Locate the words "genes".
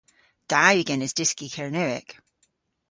0.89-1.13